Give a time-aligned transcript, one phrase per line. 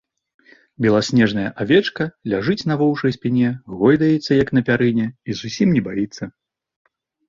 [0.85, 2.03] Беласнежная авечка
[2.35, 6.23] ляжыць на воўчай спіне, гойдаецца, як на пярыне, і зусім не баіцца.